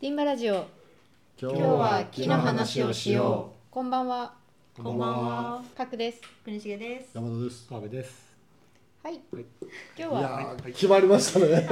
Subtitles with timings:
[0.00, 0.64] ティンバラジオ。
[1.42, 3.74] 今今日は木の話をしよう。
[3.74, 4.32] こんばんは。
[4.78, 5.62] うこんばんは。
[5.76, 6.20] かくです。
[6.44, 7.08] 国重です。
[7.14, 7.66] 山田です。
[7.68, 8.36] 川辺です。
[9.02, 9.20] はい。
[9.32, 9.42] はい。
[9.42, 9.46] い
[9.98, 10.56] 今日は。
[10.66, 11.68] 決まりましたね。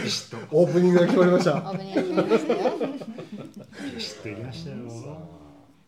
[0.00, 1.56] ビシッとオープニングが決まりました。
[1.56, 2.72] オープニング決まりましたよ。
[3.96, 4.76] ビシッといきましたよ。
[4.88, 4.96] さ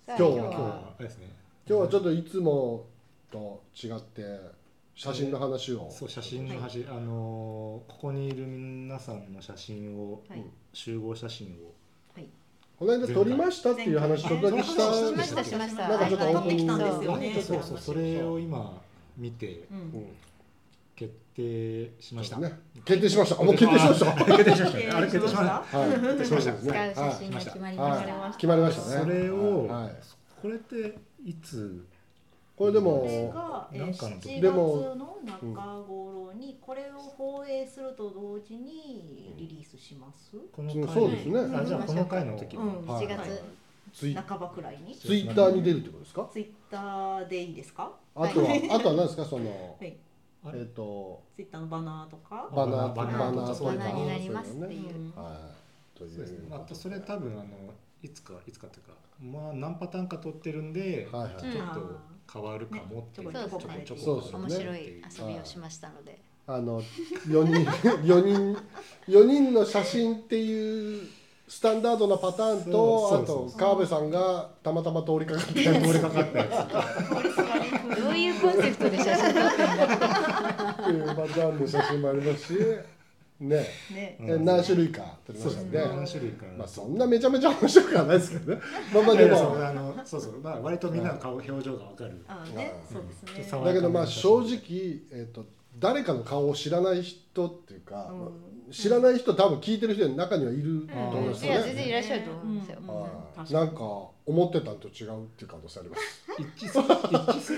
[0.09, 0.27] あ今日は。
[0.27, 1.29] 今日は今日はあれですね。
[1.65, 2.87] 今日はちょっといつも
[3.31, 4.23] と違って
[4.95, 5.89] 写真の話を。
[5.91, 10.45] そう写真の端、あのーここにいる皆さんの写真を、はい。
[10.73, 11.81] 集合写真を。
[12.81, 15.87] この間撮りましたっていう話ちょっとだけしたしまんでしたしました。
[15.87, 17.43] なんかちょっとオープニング撮ってきたんですよね。
[17.43, 18.83] そうそうそれを今
[19.19, 19.67] 見てう。
[19.71, 19.81] うん。
[19.81, 20.07] ん
[20.97, 22.39] 決定しました。
[22.39, 22.59] ね。
[22.87, 23.41] 決定しました。
[23.43, 24.25] あもう決定しました。
[24.25, 24.97] 決定しました。
[24.97, 25.79] あれ決定しました。
[25.79, 25.91] はい。
[25.91, 26.53] 決定しました。
[26.55, 28.33] 使う写真が決まりました、はい。
[28.33, 29.03] 決まりましたね。
[29.03, 29.97] それをはい。
[30.41, 31.87] これっていつ
[32.61, 33.07] これでも
[33.73, 34.29] なんかの時。
[34.29, 40.37] 7月でもの中頃にこれを放映すると同時にリリースします？
[40.53, 41.41] このそうですね。
[41.57, 43.07] あじゃあこの回の時うんのはい。
[43.07, 43.17] 7
[44.05, 44.95] 月半ばくらいに。
[44.95, 46.29] ツイッターに出るってことですか？
[46.31, 47.91] ツイッターでいいですか？
[48.15, 49.25] あとはあとは何ですか？
[49.25, 49.97] そのはい。
[50.53, 52.47] えっとツイッターのバナーとか？
[52.55, 55.23] バナーバナーバナーとかバナーになりますっていう、うん。
[55.23, 55.31] は
[55.97, 56.39] いといそうですね。
[56.47, 56.51] う。
[56.51, 57.49] まあそれ多分あの
[58.03, 61.33] いつかいつかというかまあ何パターンか取ってるんで、はいはい。
[61.41, 67.65] ちょっと変わるかもっていう、ねちょこちょこ面白い遊びをしましたので、あの4人
[68.03, 68.59] 4人
[69.09, 71.09] 4人の写真っていう
[71.49, 82.61] スタンダードなパターンとあと川辺さんがたまたま通りかかって通りかかったや通りすがり風どういうコンセプトで写真撮ってんだ っていうパターンの写真もありますし
[83.41, 83.67] ね。
[83.91, 84.17] ね。
[84.19, 85.03] 何種類か。
[85.27, 85.45] 撮りつ。
[85.47, 85.69] ましたね。
[85.69, 85.97] そうですね。
[85.97, 86.47] 何種類か。
[86.59, 88.61] まあそんなめちゃめちゃ面白くはないですけどね。
[88.93, 89.67] まあまあでも。
[89.67, 90.41] あのそうそう。
[90.41, 92.25] まあ割とみんなの顔表情がわかる。
[92.29, 93.59] あね、うんそうですね。
[93.59, 93.65] うん。
[93.65, 95.47] だけどまあ正直えっと
[95.79, 98.73] 誰かの顔を知らない人っていうかうん。
[98.73, 102.59] 知らない人多分聞いてる人の中にはいると思いますよいや全然いねらっしゃると思うん。
[102.61, 102.71] です
[103.53, 103.81] よ、なんか
[104.27, 106.25] 思ってたんと違うっていう可能性あります。
[106.39, 106.79] 一致す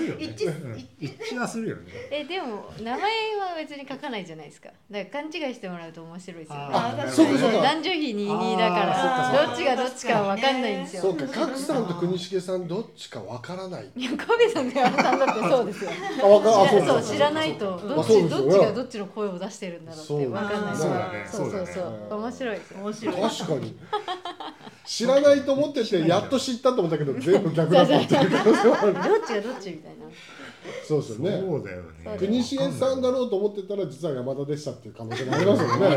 [0.02, 0.24] るよね。
[0.24, 1.82] 一致うん 一致はするよね。
[2.10, 4.68] えでも名前は別に書かないじゃないですか。
[4.90, 6.68] だから勘違いしてもらうと面白いですよね。
[6.72, 7.58] あーそうかそうか。
[7.62, 8.76] 男女比22だか
[9.32, 11.02] らどっちがどっちかわかんないんですよ。
[11.02, 13.90] そうか角さんと国重さんどっちかわからない。
[13.96, 15.90] いや神戸さんと山田さんだってそうですよ。
[16.22, 21.26] あわかそう知らないとどっちどっちがどっちの声を出してるんだろうってわかんないそうだね。
[21.30, 21.84] そうそうそうそう。
[21.84, 22.60] だね面白い。
[22.82, 23.16] 面白い。
[23.16, 23.76] 確かに
[24.84, 28.94] 知らないと思っててやっと知ったと思ったけど全部逆だったっていう可能性もある。
[28.94, 30.06] どっちがどっちみたいな
[30.86, 31.40] そうですよね。
[31.40, 32.16] そうだよね。
[32.18, 35.96] 国重さんだろうと思ってたら実は山田でしたっていう可能性もありますよね。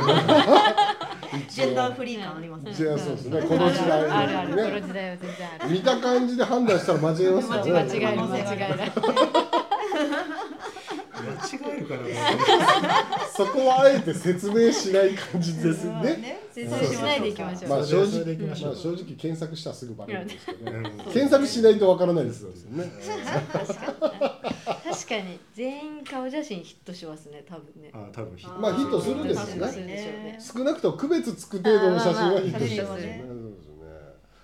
[1.50, 2.74] ジェンダーフリー感ありますね。
[2.74, 5.72] そうですねこの時代あるあるこのね時代は全然ある。
[5.72, 7.72] 見た感じで判断したら間違えますからね。
[7.74, 8.92] 間違える間違える間違
[9.52, 9.55] え
[11.86, 12.02] るかな。
[13.36, 16.02] そこはあえて説明しない感じですね。
[16.02, 16.40] ね。
[16.52, 17.70] 説明しないでいきましょう。
[17.70, 20.78] まあ正直、まあ正直検索したらすぐバレるんですけどね。
[20.78, 21.12] うん。
[21.12, 22.92] 検索しないとわからないですよね。
[24.84, 25.40] 確かに。
[25.54, 27.92] 全員顔写真ヒットしますね多分ね。
[27.94, 28.60] あ多分ヒット。
[28.60, 30.40] まあヒットするんですよね。
[30.40, 33.26] 少なくとも区別つく程度の写真はヒットしてますよね。
[33.26, 33.76] あーそうですね。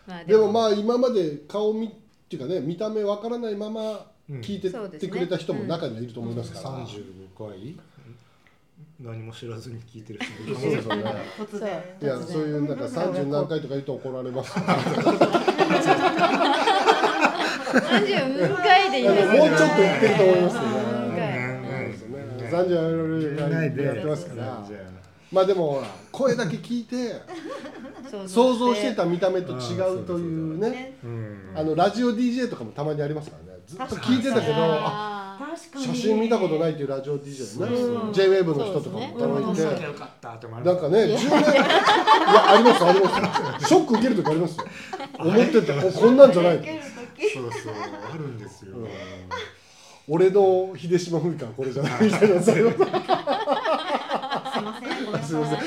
[0.07, 1.90] まあでもまあ今まで顔見っ
[2.30, 6.64] ていうかね見た目わからないまま聞いてそうですねてくれた人も中にはいると思いますから。
[6.64, 7.03] 三十
[7.38, 7.75] 五回
[9.00, 11.03] 何も知らずに聞いてる人いるそうですよね。
[12.02, 14.52] いやそういうなんか三十何回とか言うと怒られます。
[14.52, 14.64] 三
[18.06, 20.62] 十分回でいいですもうちょっと言ってると思いますね。
[21.72, 22.48] 回そうですね。
[22.52, 24.92] 三十何回やってますから。
[25.31, 25.81] まあでも
[26.12, 27.22] 声だけ聞いて
[28.28, 30.98] 想像してた見た目と違うというね
[31.56, 35.22] あのラジオ DJ とかもたまにありますからねずっと聞いてたけど。
[35.76, 38.08] 写真見たことないっていうラジオ DJ ねう。
[38.08, 44.66] ん JWAVE の人とかもたまにいてなんかね10年いやありますありますショック受ける時ありますよ。
[45.19, 46.58] 思ってておこんなんじゃない。
[47.34, 47.74] そうそう
[48.13, 48.78] あるんですよ。
[48.78, 48.88] うん
[50.07, 52.74] 俺の秀島文香はこれじゃないみたいなすすいま
[55.22, 55.60] せん。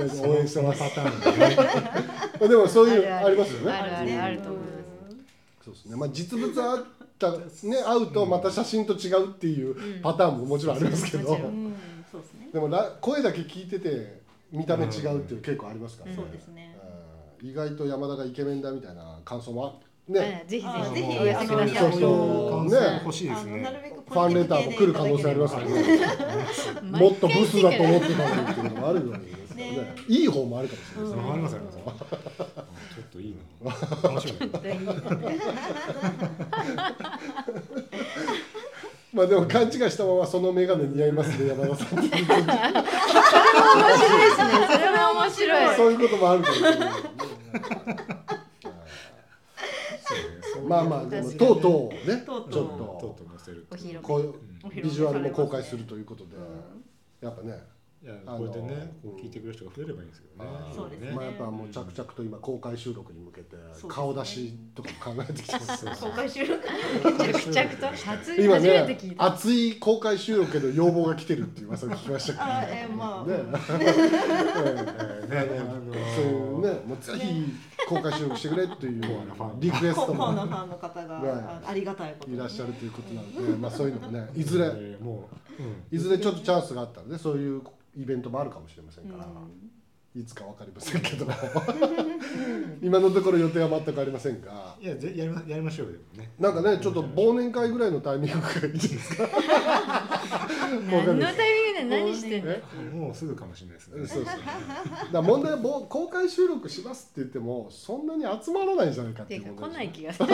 [0.30, 0.80] 応援してます。
[0.80, 1.56] パターンでね。
[2.48, 3.72] でもそういうありますよね。
[3.72, 4.69] あるあるあると思います
[5.70, 5.96] そうですね。
[5.96, 6.84] まあ実物あっ
[7.18, 12.48] たね 会うとまた写真と違うっていうパターンももちろんありますけど、そうですね。
[12.52, 14.20] でもら声だけ聞いてて
[14.52, 16.10] 見た目違うっていう結構ありますから。
[16.10, 16.16] ね。
[16.16, 16.76] そうですね。
[17.42, 17.48] うん。
[17.48, 20.48] 意外と山田がイケメンだみたいな感想もね、うん。
[20.48, 21.68] ぜひぜあひぜひお寄せください。
[21.68, 22.70] そうそう感ね。
[22.72, 23.66] 想欲しいですね。
[24.08, 25.72] ファンレターも来る可能性ありますからね。
[26.98, 29.94] もっとブスだと思ってたのにっていうのもあるわけですからね。
[29.94, 29.94] ね。
[30.08, 31.30] いい方もあるかもしれないですね。
[31.32, 31.78] ありますあります。
[31.78, 33.70] ちょっといいな。
[34.08, 34.50] 楽しみ。
[39.12, 41.98] まあでも勘違いしたままその眼鏡似合いますね山田さん。
[41.98, 42.36] 面白いですね。
[44.70, 45.76] それも面面白い。
[45.76, 46.90] そういうこともあるかもしれない
[50.66, 52.22] まあまあでもとうとうね。
[52.24, 53.16] ちょっと。
[54.70, 56.36] ビジュアルも公開するということで。
[56.36, 56.84] うん。
[57.20, 57.58] やっぱね
[58.02, 60.50] いやあのこれでねこう聞いてくれる人が増えればいいんですけどね。
[60.74, 61.12] そうですね。
[61.14, 63.56] まあやっぱもう着々と今公開収録に向けて
[63.88, 68.40] 顔出しとかも考えてきてます 公開収録着々と。
[68.42, 69.24] 今めてね聞いた。
[69.26, 72.44] 熱い公開収録への要望が来てるっていう噂を聞きましたけど。
[72.48, 73.26] あえーまあ。
[73.26, 73.34] ね。
[73.80, 77.44] えーねあのーそういうねもうぜひ
[77.86, 81.28] 公開収録してくれっていうコアなファンリクエストもファンの方がね。
[81.30, 85.74] あありがたいこといらっしゃるということなのでまあそういうのもねいずれえーもううん。
[85.90, 87.60] いずれちょっとチャンスがあったらねそういう
[87.96, 89.26] イベントもあるかもしれませんから、
[90.14, 91.26] いつかわかりませんけど。
[92.82, 94.74] 今のところ予定は全くありませんが。
[94.80, 96.30] いやぜやりまやりましょうよね。
[96.38, 99.28] なんかねちょっと忘年会ぐらいのタイミングがいいですか？
[100.90, 102.52] 何のタイミングで何してんの？
[102.52, 102.62] え？
[102.94, 104.06] もうすぐかもしれないですね。
[104.06, 104.24] そうそう。
[104.24, 104.40] だか
[105.12, 110.28] ら問題はぼ公開収録しますって言ってもそんなに集まらないんじゃないかってていうか来問題ですない気がする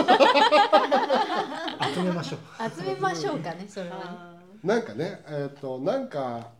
[1.94, 2.40] 集めましょう。
[2.76, 6.55] 集めましょうかねそれはなんかねえっ、となんかい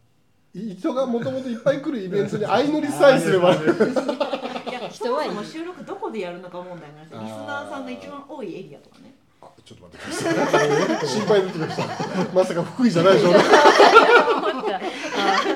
[0.56, 7.20] 人がもともといっぱい来るイベントに相乗りさえすればーいや人はいいそもそも収録どこでやるのか問題なんですよ。
[7.20, 9.14] リスナーさんの一番多いエリアとかね。
[9.42, 14.80] あちょっと待ってください心配になってきましたまさか福井じゃないでしょうね思ったあ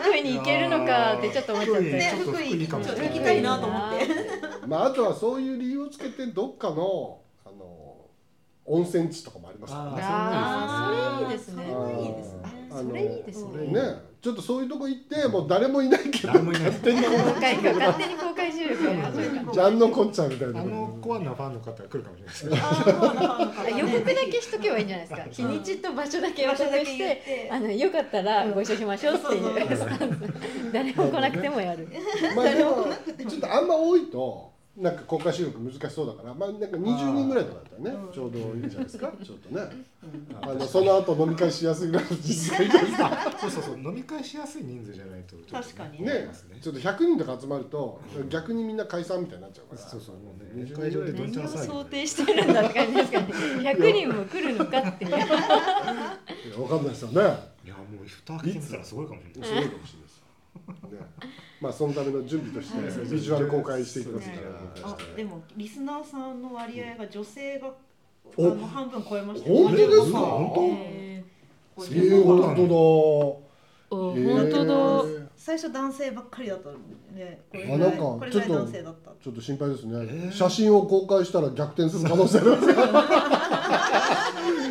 [0.03, 4.07] 福井に行けるのかってちょっと思っちゃったねよねちょっと福井ちょっと行きたいなと思って。
[4.67, 7.97] まああとはそういう理由をつけてどっかのあの
[8.67, 9.97] 温泉地とかもありますからね
[11.19, 11.65] それいいですね。
[11.65, 13.67] それはいいですねあのそれいいですね。
[13.73, 16.63] ねちょっとそういうとこ行ってもう誰もいないけど誰もいない。
[16.65, 18.85] 勝手に公開か勝手に公開収録。
[18.85, 20.61] やりましょうかジャンのこっちゃんみたいな。
[20.61, 22.67] あのコアなファンの方が来るかもしれないで
[23.75, 24.21] す予告だ。
[24.31, 25.29] けしとけばいいんじゃないですか。
[25.31, 30.73] 日にちと場所だけ予告しててあのよかったらご一緒しましょうっていううんスタンス。
[30.73, 31.89] 誰も来なくてもやる。
[32.37, 32.87] まあでも
[33.29, 39.63] ちょっとあんま多いとなんか公開収録難しそうだからまあなんか20人ぐらいとかだったらねうんちょうどいいんじゃないですかちょっとね。
[40.41, 46.03] ああのその後飲み会しやすいぐらいの実際ですかそうそうそう飲み会しやすい人数じゃないとちょっと確かに。
[46.03, 46.31] ね
[46.63, 48.01] ちょっと100人とか集まると
[48.31, 49.89] 逆にみんな解散みたいになっちゃうから。
[49.89, 55.19] そうそうもうね20会場でどんちゃん何を騒ぎ想定してるんだって感じですかね100人も来るのかっていういや
[56.59, 57.15] わかんないですよね。
[57.63, 59.49] いやもう蓋開けてみたらすごいかもしれない。
[59.51, 60.10] すごいかもしれない
[61.61, 63.09] まあそのための準備としてはい。
[63.09, 64.45] ビジュアル公開していきますかはい
[64.83, 67.73] らあでもリスナーさんの割合が女性があ
[68.37, 69.57] おの半分超えましたよ。
[69.57, 70.63] 本当ですか？55%本当？
[70.63, 71.25] へ
[71.77, 72.63] 55%えー、本当
[73.91, 74.73] おだ本当だ。
[74.73, 75.29] えー。
[75.37, 76.69] 最初男性ばっかりだった
[77.15, 79.11] ねこれぐあなんからいこれぐらいちょっと男性だった。
[79.23, 80.33] ちょっと心配ですね、えー。
[80.33, 82.57] 写真を公開したら逆転する可能性ありま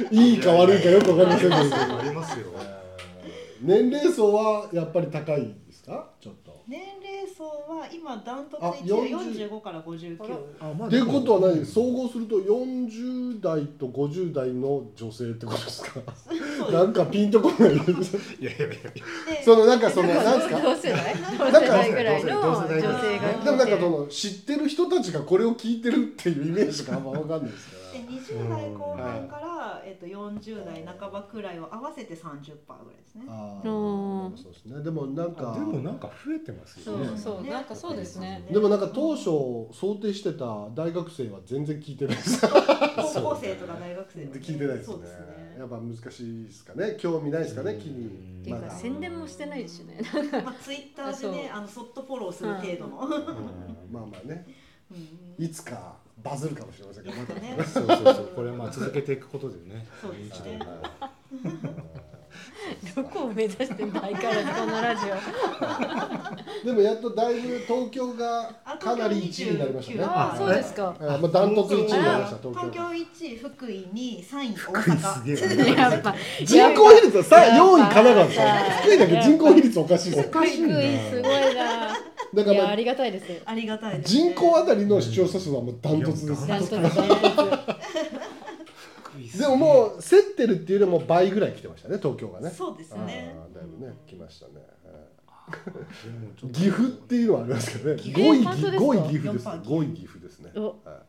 [0.09, 1.55] すいいか悪いかよくわかりませんけ
[1.87, 1.99] ど。
[1.99, 2.45] ありますよ。
[3.61, 5.53] 年齢層はやっぱり高い
[5.89, 6.09] か？
[6.21, 6.63] ちょっと。
[6.67, 10.17] 年齢層は今ダントツあ1位40 45から59
[10.59, 16.01] あまあっていうことは何総合すると40代と50代の女性ってことですか？
[16.57, 17.89] そうなんかピンとこないいやいやい
[18.41, 19.03] やで
[19.43, 20.61] そのなんかそのなんですか？
[20.61, 21.15] 同世代？
[21.37, 22.81] 同世代ぐらいの女性
[23.19, 27.79] がでもなんかその知ってる人たちがこれを聞いてるっていうイメージがあんま分かんないですから。
[27.89, 29.47] で20代後半から、
[29.85, 33.25] えっと、40代半ばくらいを合わせて30%ぐらいですね。
[33.27, 34.37] あうんー。
[34.37, 34.83] そうですね。
[34.83, 37.11] でもなんかでもなんか増えてますそよね。
[37.13, 38.47] うそうなんかそうですね。
[38.51, 39.25] でもなんか当初
[39.71, 40.45] 想定してた
[40.75, 42.41] 大学生は全然聞いてないです。
[42.41, 44.31] 高校生とか大学生はね。
[44.41, 44.93] 聞いてないですね。
[44.93, 45.55] そうですね。
[45.59, 46.95] やっぱ難しいですかね。
[46.99, 47.79] 興味ないですかねうん。
[47.79, 48.07] 気に。
[48.41, 48.73] っていうかまだ。
[48.75, 50.01] 宣伝もしてないですしね。
[50.43, 53.13] まあ、ツイッターでねあのそっとフォローする程度の、うん。
[53.91, 54.45] まあまあね。
[54.91, 55.43] うん。
[55.43, 57.15] いつかバズるかもしれませんけど。
[57.15, 57.57] まだね。
[57.65, 58.25] そうそうそう。
[58.35, 59.85] これはまあ続けていくことでね。
[60.01, 60.59] そうですね。
[62.95, 65.01] どこを目指してんだ相変わらずこのラジ
[66.63, 66.65] オ。
[66.65, 70.03] でもやっとだいぶ東京がかなり1位になりましたね。
[70.03, 70.95] ああそうですか。
[70.99, 74.83] えーまあダントツ1位になりました東東京京1位福井2位3位大福井
[75.37, 75.81] す阪げえな。
[75.81, 77.59] やっぱ人口比率はさ4位神
[77.89, 78.43] 奈川ですよ。
[78.45, 80.69] やっぱ福井だけ人口比率おかしいですよ福井すごい
[81.55, 81.97] な
[82.33, 87.79] だからまあいやありがたいですありがたいです、ね、人口あたりの視聴者数はもうダントツですうんダントツダント
[89.37, 92.49] でももう競ってるっていうよりも倍ぐらい来てましたね東京がね。
[92.49, 93.35] そうですね。
[93.37, 94.53] あーだいぶね来ましたね。
[96.03, 98.01] でもちょっと岐阜っていうのはありますけどね。
[98.01, 99.43] 岐5位阜岐本当ですか？5位岐阜です。
[99.43, 100.51] 四番5位岐阜ですね。
[100.55, 100.61] お。
[100.61, 101.08] はい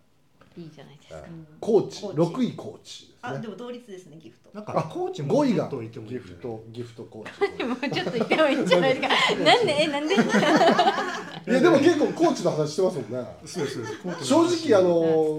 [0.60, 1.22] いいじゃないですか。
[1.60, 4.50] 高知高知6位高知ですねあでも同率ですねギフト。
[4.54, 5.64] なんかあコーチも5位が。
[5.64, 9.44] もっといてもいい岐んじゃない阜と岐阜と高知もうちょっと言ってもいいんじゃないですか。
[9.44, 9.72] なんで？
[9.82, 10.14] えなんで？
[11.50, 13.26] いやでも結構高知の話してますもんね。
[13.44, 15.36] そうですそう正直あの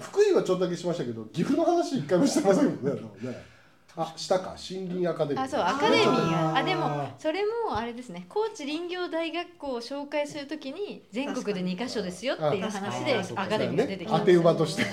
[0.00, 3.51] 福井はちょっとだけしましたけど岐阜の話一回もしてませんもんね
[3.96, 4.56] でもねあ下か。
[4.70, 5.42] 森林アカデミー。
[5.42, 8.26] あそうアカデミーがああでもそれもあれですね。
[8.28, 14.84] 高知林業大学校を紹介するときに全国で2カ所ですよっていう話でアカデミーが出てきた当て馬として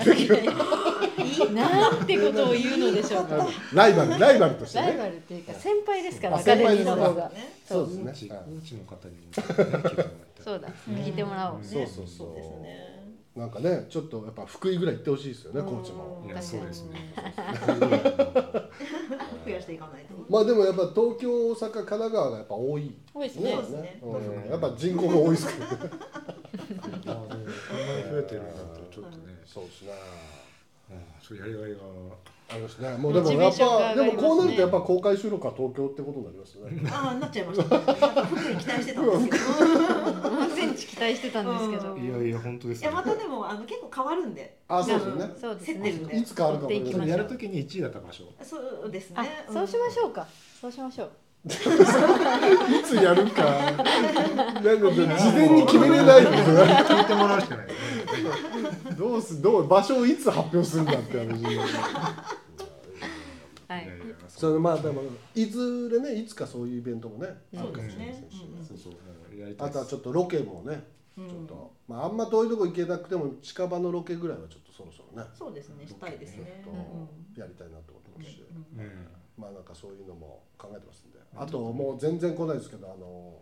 [1.52, 7.28] なんてことを言うのでしょうかライバルライバルとしてライバねルっていうか先輩ですからあアカデミーの方が。
[7.30, 7.54] ね。
[7.66, 8.12] そうですね。
[8.28, 10.06] 高知の方にもね聞いてもらいたい
[10.44, 11.64] そうだ聞いてもらおううん。
[11.64, 12.89] そうそうそうそうですね
[13.36, 15.66] なんかねちょっとやっぱ福井ぐらい行ってほしいですよねうん。
[15.66, 16.24] 高知も。
[16.26, 17.14] いやそうですね。
[19.44, 22.94] 増やしていかないとまあでもやっぱ東京大阪神奈川がやっぱ多い。
[23.14, 23.50] 多いですね。
[23.52, 24.00] そうですね。
[24.02, 24.50] うん。
[24.50, 25.90] やっぱ人口が多いですからね
[27.06, 29.92] あんなに増えてるんだったらちょっとね、そうですね。
[30.90, 31.78] うん、ちょっとやりがいが
[32.52, 32.96] ありますね。
[32.96, 34.10] もうでもやっぱね。
[34.10, 36.90] もこうなるとやっぱ公開収録は東京ってことになりますね。
[36.90, 37.80] ああなっちゃいました。
[37.80, 41.94] 期待してたんですけど温泉地期待してたんですけど。
[41.94, 42.04] うん。
[42.04, 44.56] いやいや本当ですいやまたでもあの結構変わるんで。
[44.68, 45.24] あそうですよね。
[45.26, 46.16] んそうです競ってるんで。
[46.16, 46.64] いつ変わるか
[46.98, 47.06] も。
[47.06, 49.16] やるときに1位だった場所そうですね。
[49.48, 50.26] あそうしましょうか。
[50.60, 51.10] そうしましょう
[51.46, 51.48] い
[52.84, 53.42] つやるか。
[53.42, 57.66] なんか事前に決めれない聞いてもらうしかない
[58.96, 61.58] どうすどう場所をいつ発表するんだって話になる。
[63.68, 63.88] はい。
[64.28, 65.02] そのまあでも
[65.34, 67.56] いずれねいつかそういうイベントもねう。
[67.56, 67.64] んあ
[69.64, 70.84] あとはちょっとロケもね。
[71.16, 75.28] うんちょっと、まああんま遠いとこ行けなくても近場のロケぐらいはちょっとそろそろね。
[75.36, 75.86] そうですね。
[75.86, 76.62] したいですね。
[76.64, 78.80] ちょっうんとやりたいなと思ってますし、うん。
[78.80, 78.90] うん
[79.40, 81.18] まあなんかそういうのも考えてますんで。
[81.36, 83.40] あともう全然来ないですけどあの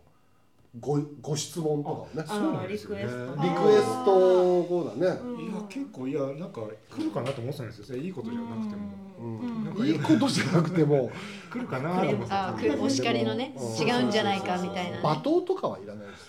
[0.79, 2.23] ごご質問とかをね。
[2.27, 3.03] あそうなんですよね。
[3.03, 3.43] リクエスト。
[3.43, 5.45] リクエストコーナーね、うん。
[5.45, 6.61] いや結構いやなんか
[6.95, 7.97] 来るかなと思ってたんですよ。
[7.97, 9.09] いいことじゃなくても。
[9.19, 9.65] うん。
[9.65, 11.09] なんかいいことじゃなくても。
[11.51, 13.87] 来るかなと思ってお叱りのねうん。
[13.87, 15.03] 違うんじゃないかみたいなね。
[15.03, 16.28] 罵倒とかはいらないですよ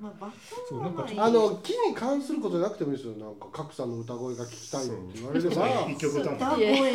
[0.00, 0.32] まあバ
[0.68, 3.14] そうなんかああの木に関することじゃなくてもいいですよ。
[3.16, 5.90] なんか角さんの歌声が聞きたいのって言われれば。
[5.90, 6.92] 一曲歌うの歌声。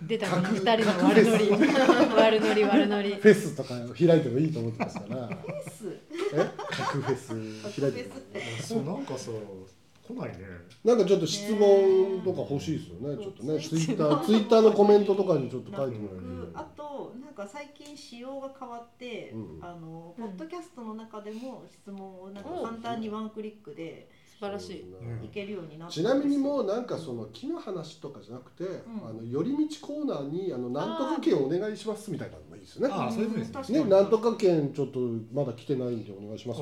[0.08, 1.50] 出たこの二人の悪ノリ。
[1.50, 5.28] 悪ノリ悪ノリフェスとか開いてもいいと思ってますから。
[5.28, 5.34] で
[5.70, 5.84] す
[6.32, 6.36] え？
[6.70, 7.80] 角フェス。
[7.80, 8.14] 開いても
[8.62, 9.30] そうなんかさ
[10.14, 10.60] 来ないね。
[10.84, 13.22] なんかちょっと質問とか欲しいですよね。
[13.22, 20.24] ちょっとねツイッターツイッターのコメントとかにちょっと書いてもらえる僕あとなんか最近仕様が変わって、うんあのうん。
[20.24, 24.82] ポッドキャストの中でも質問をなんか簡単にワンクリックで素晴らしい。
[24.82, 28.68] うんいけるようになったちなみにもううなんかその木の話とかじゃなくて、ん。
[29.04, 32.94] あの寄り道コーナーにあのなんとか券お願いしますみたいなのもいいですよね。
[32.94, 33.84] あそういうふうですね。
[33.84, 35.00] ね、なんとか券ちょっと
[35.32, 36.60] まだ来てないんでお願いします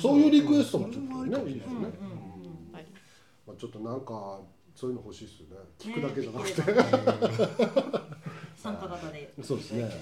[0.00, 1.86] そういうリクエストもちょっとねいいですよね。
[1.86, 2.29] はいま
[3.52, 4.40] あちょっとなんか
[4.74, 5.56] そういうの欲しいですよね。
[5.78, 6.62] 聞くだけじゃなくて。
[6.62, 8.00] て
[8.56, 9.32] 参加型で。
[9.42, 9.82] そうですね。
[9.82, 9.92] はい。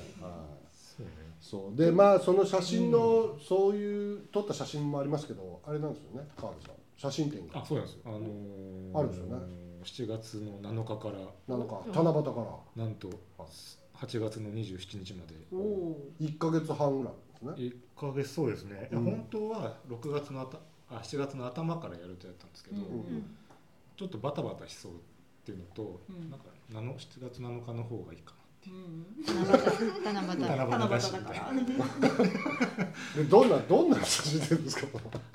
[0.71, 1.13] そうね。
[1.41, 1.77] そう。
[1.77, 6.77] でまあその写真の、そういう撮った写真もありますけどあれなんですよね川辺さん。
[6.97, 7.61] 写真展が。
[7.61, 8.03] あそうなんですよ。
[8.07, 9.69] あのーあるんですよね。
[9.85, 11.57] 7月の7日から。
[11.57, 12.85] なんか七夕から。
[12.85, 13.09] なんと
[13.95, 15.35] 8月の27日まで。
[15.53, 17.53] おお1か月半ぐらいですね。
[17.57, 19.05] 1ヶ月そうですね、いやうん。
[19.05, 20.59] 本当は6月のあた
[20.91, 23.37] あ7月の頭からやるとやったんですけど、うんうん
[23.99, 24.95] ちょっとバタバタしそうっ
[25.45, 26.31] ていうのと、うん。
[26.31, 28.77] なんかなの7月7日の方がいいかなっていう。
[28.77, 31.53] うん七夕七夕七夕七だし夕だから
[33.17, 34.87] でどんなどんな写真展ですか。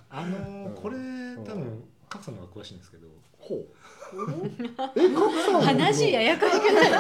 [0.10, 3.08] あのこれん多分角さんの方が詳しいんですけど
[3.38, 3.68] ほう。
[4.96, 5.62] え、角さん。
[5.62, 6.92] 話ややこしくない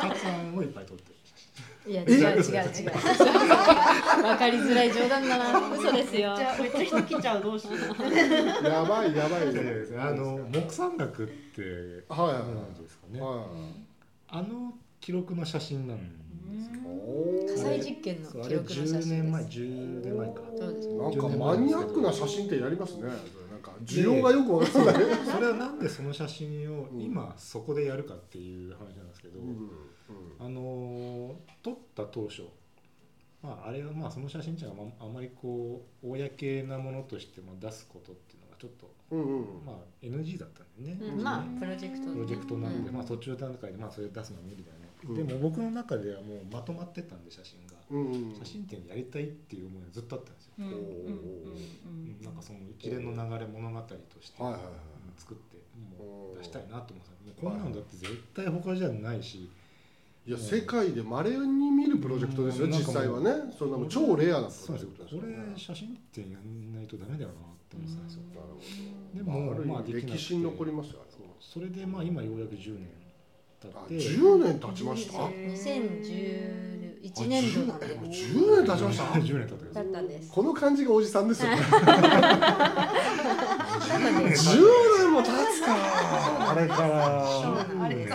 [0.00, 1.16] 角さんをいっぱい撮ってる
[1.86, 2.90] いや違う違う違う。
[4.24, 5.76] わかりづらい冗談だな。
[5.76, 6.36] 嘘ですよ。
[6.60, 8.64] めっちゃ人来ちゃうどうしよう。
[8.64, 9.52] やばいやばい。
[9.52, 11.62] 写真あの木山学って
[12.08, 13.46] はいはい何なんですかね、は
[14.28, 16.80] あの記録の写真なんですけい。
[16.82, 19.58] ど、お火災ー実験の記録の写10真年前です。
[19.58, 20.34] 10年前か。
[20.56, 20.88] そうです。
[20.88, 23.02] なんかマニアックな写真展やりますね。
[23.02, 25.04] なんか需要がよくわからない。
[25.24, 29.61] それはなんでその写真をうん今そこでやるかっていう話なんですけど、うん
[31.92, 32.42] った当初。
[33.42, 39.64] まああれはまあその写真っていうのはまああまりこう公なものとしても出すことっていうのがちょっとうんうん。
[39.64, 42.12] まあ NG だったんでね、うんまあプロジェクト。
[42.12, 42.94] プロジェクトなんで、うん。
[42.94, 45.26] まあ途中段階でまあそれ出すのは無理だよね、うん。
[45.26, 48.34] でも僕の中ではもうまとまってたんで写真が、うんうん。
[48.38, 50.80] 写真展やりたいっていう思いがずっとあったんですよ、うんうんうんう
[52.20, 52.24] ん。
[52.24, 54.36] なんかその一連の流れ物語として、
[55.18, 55.58] 作って
[55.98, 57.46] もう出したいなと思ってた。
[57.46, 59.50] もうこんなんだって絶対他じゃないし、
[60.24, 61.36] いや世界で稀に
[61.70, 63.32] 見るプロジェクトですようん実際はね。
[63.58, 65.38] そんなもう超レアなプロジェクトですよなんですよこれね。
[65.56, 67.38] 写真展やんないとダメだよなっ
[67.68, 68.20] て思ってたんですよ。
[69.14, 71.00] でもまあ歴史に残りますよ。
[71.02, 72.88] あれそれでまあ今ようやく10年
[73.60, 79.04] 経あって10年経ちました？2011年度なんでもう10年経ちました。
[79.18, 81.56] 10年経ってだったんですこの感じがおじさんですよね。
[81.56, 81.96] だった
[84.20, 84.60] んです10
[85.00, 85.66] 年も経つか。
[86.52, 87.24] あれから。
[87.24, 87.26] あ
[87.88, 88.08] れ10年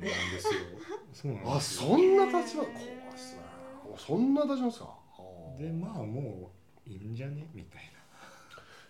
[0.00, 0.08] で
[0.40, 0.52] すよ
[1.14, 3.40] そうなんあそんな立場怖いっすね。
[3.96, 4.88] そんな立場ですか？
[5.58, 6.50] でまあも
[6.86, 7.48] ういいんじゃね？
[7.54, 7.82] みたい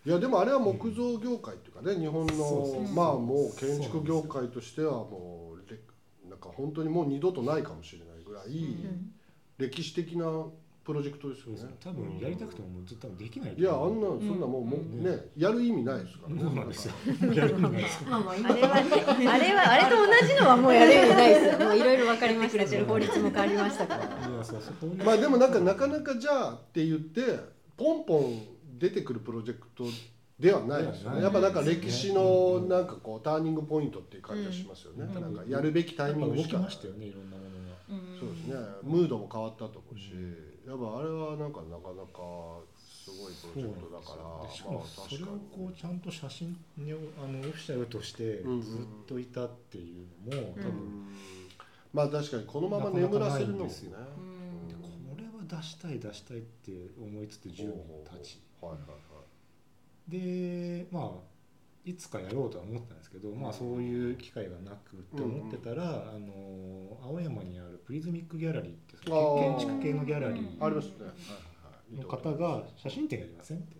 [0.06, 0.10] な。
[0.10, 5.78] いやでもあれは木造業界っていうかね日本のまあもう建築業界としてはもうれ
[6.28, 9.12] なんか本当にもう二度とないかもしれないぐらいうん。
[9.56, 10.24] 歴史的な
[10.84, 11.74] プロジェクトですよね。
[11.82, 15.00] 多分やりたくてももうずっとできないいやあんなうんそんなもうもうん。
[15.00, 16.42] うねやる意味ないですからね。
[16.42, 16.94] そうなんですよ。
[17.32, 21.58] やる意味ないですまあまああれはね、あれはあれと同じのはもうやる意味ないですよ。
[21.66, 25.04] もういろいろ分かりましたし、法律も変わりましたから。
[25.04, 27.40] まあでもなんかなかなかじゃあって言って
[27.76, 28.42] ポンポン
[28.78, 29.84] 出てくるプロジェクト
[30.38, 31.22] ではないですよね。
[31.22, 35.04] やっぱなんか歴史のなんかこうターニングポイントっていう感じがしますよね。
[35.04, 35.20] うん。
[35.20, 37.74] なんかやるべきタイミングやっぱ動きしかないましたよねいろんなものが。
[37.90, 38.20] うん。
[38.20, 38.54] そうですね。
[38.82, 40.10] ムードも変わったと思うし、
[40.66, 45.26] やっぱあれはなんかなかなかすごいプロジェクトだから、でしかまあもそれを。
[45.52, 51.16] こうちゃんと写真にあのオフィシャルとしてうんうんずっといたっていうのも多分、うん
[51.92, 53.68] まあ確かにこのまま眠らせるのもね。
[53.68, 53.92] なかなかないんですよ。
[54.18, 54.68] うん。
[54.68, 55.24] でこれ
[55.56, 57.84] は出したい出したいって思いつつ10年
[58.18, 58.40] 経ち。
[58.60, 60.10] はいはい。
[60.10, 61.33] でまあ
[61.84, 70.40] いつかやろうとは思ったんですけど、まあそういう機会がなくって思ってたら、あの青山にあるプリズミックギャラリーって建築系のギャラリ。
[70.40, 73.76] ーの方が写真展やりませんって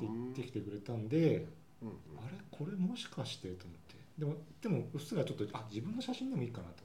[0.00, 1.46] 言ってきてくれたんで、
[1.82, 1.88] うん。
[2.16, 2.38] あれ？
[2.50, 3.48] これもしかして？
[3.48, 3.94] と思って。
[4.16, 6.84] でもでもうっすらちょっとあ自分の写真でもいいかなと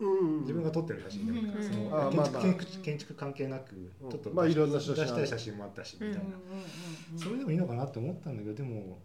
[0.00, 8.98] 自分が撮ってる写真でもいいかな、うんそあの建築,、建築関係なくうんちょっとまあいろんな写真出したい写真もあったしみたいな、うんそれでもいいのかなって思ったんだけどでも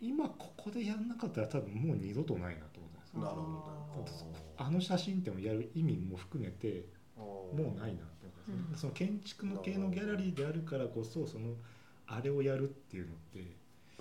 [0.00, 3.20] 今ここでやんなかったら多分もう二度とないなと思ったんですよ。
[3.20, 3.42] なるほ
[4.02, 4.06] ど。
[4.56, 6.86] あの写真展をやる意味も含めて
[7.16, 11.54] ももうないなってその建築の系のギャラリーであるからこそその
[12.06, 13.38] あれをやるっていうのって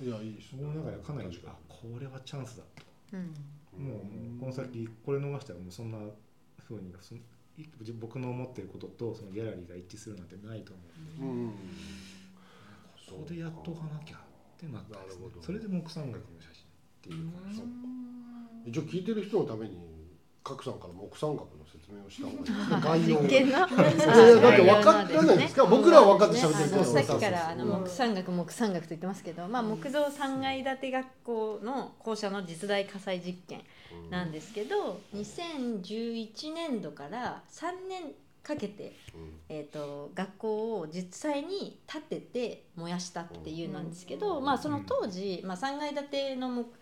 [0.03, 2.83] いやいいその中でかなりあこれはチャンスだと。
[3.13, 3.33] うん。
[3.77, 5.97] もうこの先これ逃したらもうそんな
[6.67, 7.21] ふうにその
[7.99, 10.81] 僕の思ってることとそのギャラリーが一致するなんてないと思
[11.19, 11.53] うんでうん
[13.09, 14.19] ここでやっとかなきゃっ
[14.57, 17.61] てなったんですねなるほどそれで木山学の写真っていう感じ
[18.69, 19.93] 一応聞いてる人のために
[20.43, 23.51] 賀来さんから木産学の説明をした方がいいですね概要を実験の。
[23.51, 23.75] だって
[24.61, 33.61] 分からないですか僕らは分かって喋ってるけどさっきからあの木産学木産学と言ってますけど、まあ木造3階建て学校の校舎の実大火災実験
[34.09, 38.93] なんですけど、2011年度から3年かけて、
[39.49, 44.45] えー、と学校を実際に建てて燃やしたっていうなんですけど、うん。
[44.45, 46.73] まあその当時、まあ、3階建ての木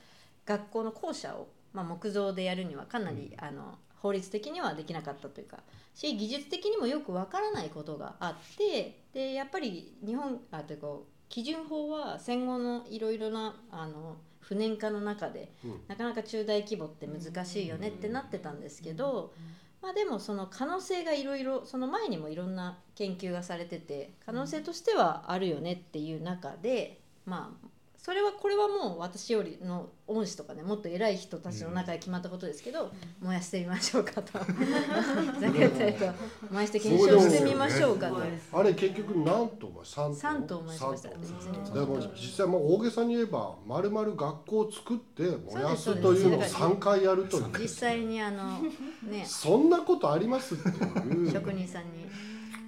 [0.45, 5.59] 学校の校舎を、まあ、木造でやるにはかなり、あの法律的にはできなかったというか
[5.93, 10.87] し技術的にもよくわからないことがあってでやっぱり日本あというか
[11.29, 14.17] 基準法は戦後のいろいろなあの
[14.51, 15.81] 不燃化の中でうん。
[15.87, 19.33] なかなか中大規模って難しいよねってなってたんですけど、
[19.81, 27.67] まあ、でもその可能性がいろいろその前にもいろんな研究がされてて可能性としてはあるよねっていう中でまあ
[28.01, 34.39] それはこれはもう私よりの恩師とかねもっと偉い人たちの中で決まったことですけど、燃やしてみましょうかと。
[34.39, 36.05] ざけてと
[36.49, 38.17] 燃やして検証してみましょうかと。
[38.53, 45.21] あれ結局何棟も3棟三棟燃やしましたでも実際もう大げさに言えばまるまる学校を作って
[45.53, 47.45] 燃やすというのをそうです3回やるという。
[47.59, 48.61] 実際にあの
[49.03, 49.23] ね。
[49.29, 51.31] そんなことありますっていう。
[51.31, 52.07] 職人さんに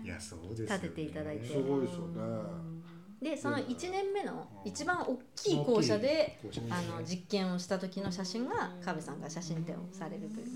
[0.04, 1.48] いやそうです立てていただいて。
[1.48, 2.73] すごいですよね
[3.24, 10.48] でその1年目の一番大きい校舎であの実験をした時の写真が川辺さんが写真展をされるという。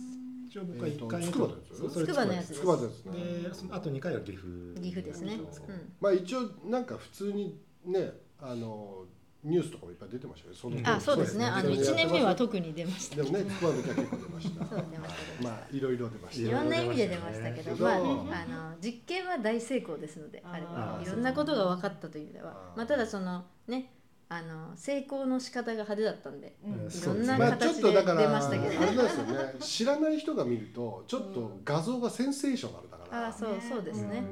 [0.50, 2.54] 一応僕は1回えーと筑波のやつそうそれ筑波のやつ。
[2.54, 3.14] 筑波ですね。
[3.50, 4.48] でそのあと2回は岐阜。
[4.82, 9.06] 岐阜ですね、うん、まあ一応なんか普通にねあの
[9.48, 11.46] ニュースとかもいっぱい出てましたよそのあそうですね。
[11.46, 12.04] あのそうですね。
[12.04, 13.16] 1年目は特に出ました。
[13.16, 14.66] でもね筑波の時は結構出ました。
[14.66, 15.44] そう出ました。
[15.44, 16.50] まあいろいろ出ました。
[16.50, 22.74] いろんな意味で出ましたけど、まあ、あの実験は大成功ですのであれいろんなことが分かったという意味では。
[22.76, 23.94] まあ、ただそのね
[24.30, 26.74] あの成功の仕方が派手だったんでうん。
[26.74, 28.82] うんいろんな形で出ましたけど。
[28.84, 29.56] あれなんですよね。
[29.60, 33.26] 知らない人が見るとちょっと画像がセンセーショナルだから。
[33.26, 34.24] ああそうそうですね、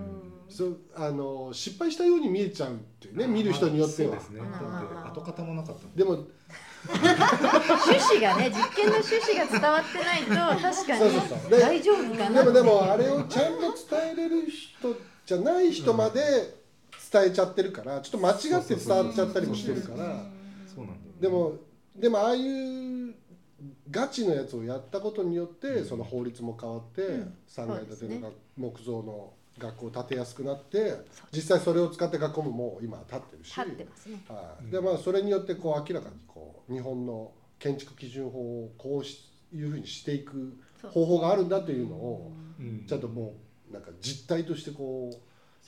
[0.49, 4.09] そうあの失敗したように見えちゃうっていうね見る人によっては。
[4.11, 4.39] そうですね。
[4.39, 5.87] だまあまあまあって跡形もなかった。
[5.95, 6.25] でも
[6.87, 11.37] 趣旨がね実験の趣旨が伝わってないと 確かそうそうそう。
[11.45, 12.43] にで大丈夫かな。
[12.43, 16.21] でもでもあれをちゃんと伝えれる人じゃない人まで
[17.11, 20.25] 伝えちゃってるからちょっと間違って伝わっちゃったりもしてるから。
[20.73, 21.53] そうなんだよでも
[21.95, 23.15] でもああいう
[23.89, 27.33] ガチのやつをやったことによってその法律も変わってん。
[27.47, 30.95] 3階建ての木造の学校を建てやすくなって
[31.31, 33.57] 実際それを使って学校ももう今建ってるし。
[33.57, 34.23] 立ってますね。
[34.27, 40.57] はい、でまあそれによってこう明らかにこう日本の建築基準法をこうしいうふうにしていく
[40.91, 42.85] 方法があるんだというのをうん。
[42.85, 43.33] ちゃんとも
[43.69, 45.11] うなんか実態としてこ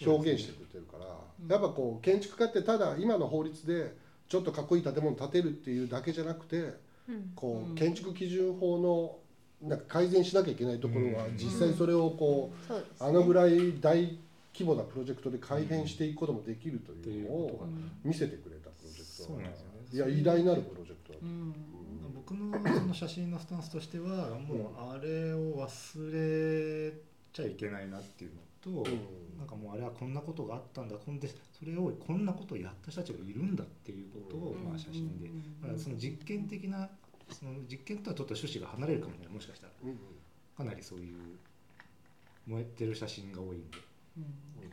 [0.01, 1.51] う表現してくれてるから、うん。
[1.51, 3.95] やっぱこう建築家ってただ今の法律で
[4.27, 6.73] ちょっとかっこいい建物建てるっていうだけじゃなくて
[7.07, 7.31] うん。
[7.35, 7.71] こうん。
[7.71, 9.17] う建築基準法の
[9.61, 11.37] なんか改善しなきゃいけないところはうん。
[11.37, 14.17] 実際それをこうあのぐらい大
[14.53, 17.69] 規模なプロジェクトで改変していくこともできるといのをいううことが
[18.03, 19.33] 見せてくれたプロジェク
[19.91, 21.55] トいや偉大なるプロジェクトだったうん
[22.15, 26.93] 僕のその写真のスタンスとしてはもうあれを忘れ
[27.31, 29.37] ちゃいけないなっていうのと、うん。
[29.37, 35.29] なんかもうあれはこんなことがあったんだこんでそれをこんなことをやった人たちがいるんだっていうことを、まあ、写真で、
[35.77, 36.89] その実験的な
[37.29, 39.33] その実験とはちょっと趣旨が離れるかもしれない。
[39.33, 39.73] もしかしたら。
[39.83, 39.97] うん
[40.57, 41.37] かなりそういう
[42.47, 43.77] 燃えてる写真が多いんで。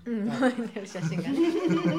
[0.06, 0.26] うん。
[0.26, 1.38] 燃えてる写真がね。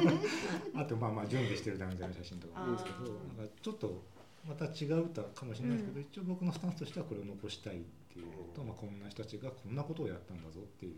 [0.74, 2.64] あとまあまあ準備してる段階の写真とかも。
[2.64, 2.98] あるんですけど
[3.38, 4.04] なんかちょっと
[4.48, 10.96] また違う歌かもしれないですけど、一応僕のスタンスとしてはこれを残したいっていうのと、まあ、こんな人たちがこんなことをやったんだぞっていう。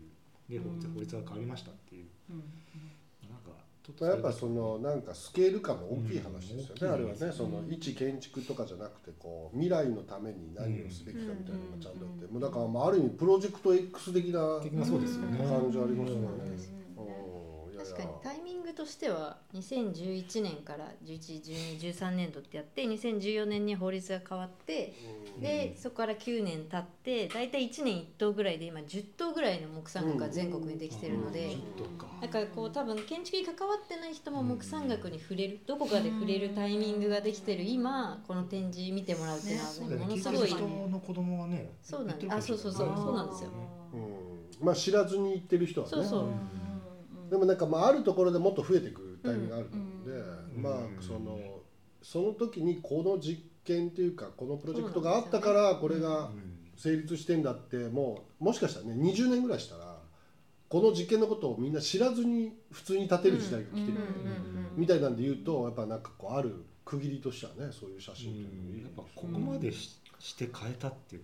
[0.48, 2.06] で法律が変わりましたっていう
[4.00, 6.92] やっぱそのなんかスケール感の大きい話ですよね、うん。
[6.92, 7.32] あれはね。
[7.32, 12.32] その一建築とかじゃなくてこう未来のために何をすべきかみたいなのがちゃんとあって、うん。
[12.34, 15.38] もうだからまあある意味プロジェクト X 的な感じありますよね。
[16.98, 17.37] うん
[17.78, 24.94] 確かにタイミングとしては2011年から111213年度ってやって2014年に法律が変わって
[25.36, 25.40] うん。
[25.40, 31.56] でそこから9年経って大体1年1棟ぐらいで今10棟ぐらいの木産学が全国にできてるので、
[32.20, 43.14] だからこう多分建築に関わってない人も木産学に触れるどこかで触れるタイミングができてる今この展示見てもらうっていうのはねものすごい聞いてる人の子供はねそうなんあそうそうそうそう。
[43.14, 43.50] なんですよ
[43.94, 44.66] うん。
[44.66, 45.90] まあ知らずに行ってる人はね。
[45.90, 46.28] そうそう
[47.30, 50.62] でもなんかまああるところでもっと増えてくるタイミングがあると思うんで、うん。
[50.62, 51.38] まあうんその
[52.02, 59.98] その時にこの実験っていうかこのプロジェクトがあったからこれがうん成立してんだってもうもしかしたらね20年ぐらいしたら
[60.68, 63.98] この実験のことをみんな知らずに普通に立てる時代が来てる、
[64.76, 71.22] みたいなんで言うとやっぱなんかこうある区切りとしてはねそういう写真っていうやっぱここまでしして変えたっていう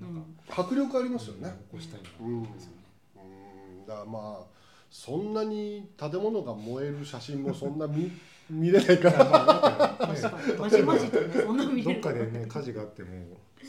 [0.00, 0.22] のはねなん
[0.56, 1.54] か迫力ありますよね。
[1.72, 2.76] 残したいなうんですよね。
[3.16, 3.86] うん。
[3.86, 4.58] だからまあ
[4.90, 8.10] そんなに建物が燃える写真もそんな見
[8.50, 9.96] 見れないから。
[9.98, 10.58] 確かに。
[10.58, 12.00] まじまじとねそんな見れる。
[12.02, 13.08] どっかでね火事があっても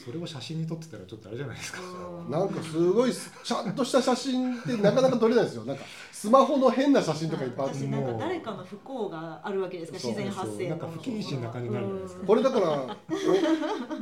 [0.06, 1.80] それを写真に撮ってたらちょっとあれじゃないですか。
[1.82, 2.30] う。
[2.30, 5.66] んなんかすごいちゃんとした写真ってなかなか撮れないですよ。
[5.66, 9.98] なんかスマホの変な写真とかいっぱいあって私なんか誰かの不幸があるわけですか？
[9.98, 10.70] 自然発生の。
[10.70, 12.98] なんか不謹慎な感じになるじゃないですかこれだからおあ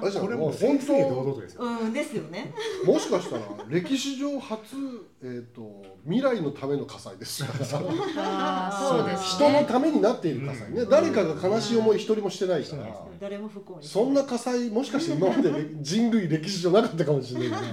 [0.05, 1.63] れじゃんこれも本正々堂当々とですよ。
[1.63, 2.53] うんですよね。
[2.85, 4.75] もしかしたら歴史上初、
[5.23, 13.87] えー、と未来のための火災です そうです人のねためになっている火災ね、うん誰かが悲しい思い一人もしてないから、誰も不幸に。
[13.87, 15.51] そんな火災もしかして今まで
[15.81, 17.61] 人類歴史上なかったかもしれない。
[17.61, 17.67] ね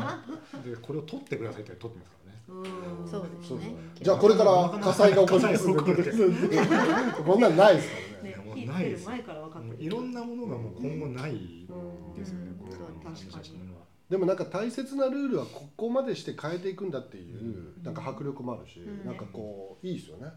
[0.65, 2.41] でこれを撮ってくださいって撮ってますからね。
[2.49, 3.11] うん。
[3.11, 3.75] そうですそうね。
[4.01, 7.25] じゃあこれから火災が起こります火災が起こる。
[7.25, 8.37] こんなんないですからね。
[8.37, 9.83] ねもう火ないです前から分かってる。
[9.83, 12.67] いろんなものがもう今後ないうんですよね、うん。
[12.67, 13.85] これは。
[14.09, 17.83] でもなんか大切なルールはここまでして変えていくんだっていううん。
[17.83, 19.07] なんか迫力もあるし、うん。
[19.07, 20.29] なんかこういいですよね。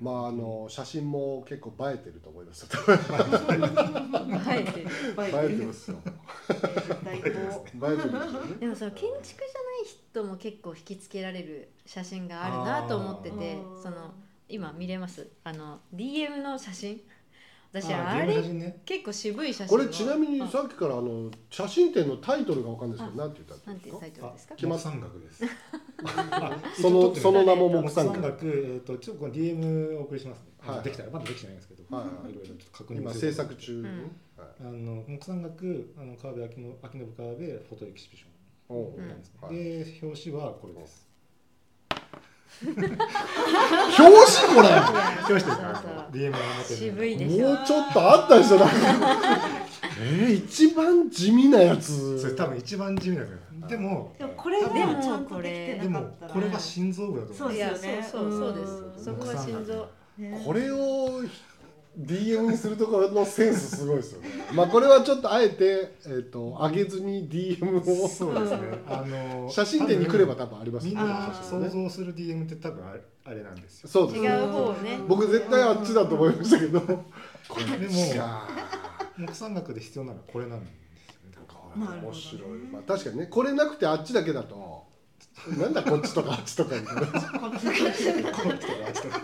[0.00, 2.66] まああの写真も結構映えてると思います。
[2.66, 2.94] は
[4.54, 5.96] い映映えてますよ。
[7.04, 7.62] 大映えてるですよ
[8.44, 8.56] ね。
[8.60, 14.12] でもその建築じゃない人も結構引きつけられる写真があるなと思っててその
[14.48, 15.26] 今見れます？
[15.44, 17.00] あの DM の写真？
[17.70, 18.80] 私ああれね。
[18.86, 23.70] 結構渋い写真こをれちなみにあさっきからあの写真展のタイトルがわかんないですけど、なんて言ったんですか？
[23.70, 24.10] なんていうタイ。
[24.12, 24.54] トルですか？
[24.54, 25.44] 決まっ木山学です。
[26.80, 27.90] そのその名も木。
[27.94, 30.44] 山学えっとちょっとこの DM お送りしますね。
[30.60, 30.82] はい。
[30.84, 32.48] できたらまだできてないんですけど、はいはいいろい。
[32.48, 33.72] ろちょっと確認今制作中。
[33.72, 33.78] に。
[33.80, 33.86] うん。
[33.86, 34.48] はい。
[34.60, 39.06] あの木山学あの川辺秋の秋信川辺フォトエキシビション。
[39.08, 39.38] なんですね。
[39.42, 41.07] はいで表紙はこれです。
[42.68, 44.68] 表紙これ。
[44.68, 46.08] 表紙ですか。
[46.12, 47.48] DM が持ってる渋いでしょ。
[47.48, 48.74] もうちょっとあったでしょなんか。
[50.00, 52.20] えー、一番地味なやつ。
[52.20, 53.38] それ多分一番地味なんですよ。
[53.68, 57.96] でもでもこれがでもちゃんとできてでもなかったらこれが心臓部だと思そういですよね。
[57.98, 58.64] やそうそうそうでう。
[58.64, 58.98] ん。
[58.98, 59.86] すそこが心臓。
[60.18, 60.42] ね。
[60.44, 61.22] これを
[61.98, 64.28] DM にするところのセンスすごいですよね。
[64.54, 68.58] まあこれはちょっとあえてえっ、と上げずに DM をそうですね。
[68.86, 71.00] あの写真展に来れば多分ありますよね。
[71.42, 73.88] 想像する DM って多分あれあれなんですよ。
[73.88, 76.80] そうです違う方をね僕絶対あっちだと思いましたけど。
[76.80, 78.42] こでもいや
[79.18, 80.76] 木産学で必要なのはこれなんですよ
[81.90, 82.00] ね。
[82.02, 82.42] 面白い。
[82.72, 84.77] まあ確かにねこれなくてあっちだけだと。
[85.58, 86.74] なんだこっちとかあっちとか。
[86.74, 87.02] みたいな。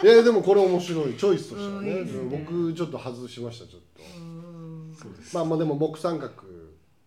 [0.03, 1.90] いやでもこれ面白いチョイスとしてはね。
[1.90, 4.03] うんいいですね僕ちょっと外しましたちょっと。
[4.18, 5.35] うんそうです。
[5.35, 6.33] まあまあでも木三角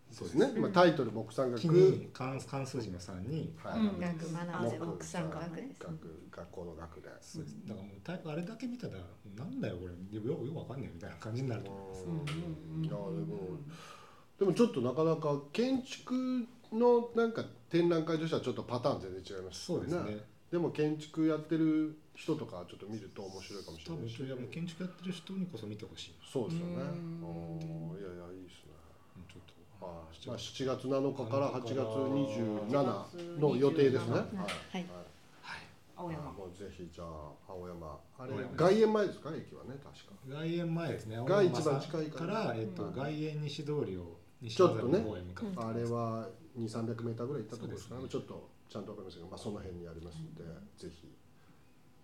[0.10, 4.00] ですね、まあ、タイトル木三木学に関関数字の3にはいうん。
[4.00, 7.10] 学学木で奥さんが学です学学校の学で。
[7.22, 7.56] そうです。
[7.66, 8.94] だからもうあれだけ見たら
[9.38, 9.94] なんだよこれ。
[10.18, 12.80] よくよくわかんないみたいな感じになると思いますう。
[12.80, 13.14] んいやでも
[14.40, 20.20] でもちょっとなかなか建築のなんか展覧会としてはちょっとパターン全然違いますそうですね。
[20.52, 24.18] でも建築やってる人とかちょっと見ると面白いかもしれないし。
[24.24, 26.76] 多分建築やってる人にこそ見てほしいそうですよね。
[26.76, 27.24] うん。
[27.24, 28.72] おーいやいやいいですね。
[29.28, 29.54] ちょっと。
[29.80, 29.92] まあ、
[30.28, 34.14] まあ、7月7日から8月27の予定ですね。
[34.14, 34.24] はい。
[34.74, 34.86] はい。
[35.98, 36.32] 青山。
[36.32, 38.00] もうぜひじゃあ青山。
[38.18, 39.30] あれ外苑前ですか？
[39.36, 40.14] 駅はね確か。
[40.30, 41.18] 外苑前ですね。
[41.18, 42.94] が一番近いかからら、えっとうん。
[42.94, 45.00] 外苑西通りを西ちょっとね。
[45.00, 45.60] 麻布の方へ向かって。
[45.60, 48.02] あれは2、300メーターぐらい行ったところですかね。
[48.02, 50.44] そうちょっとちゃんとわかりませんが、まあその辺にありますので、
[50.78, 51.08] ぜひ。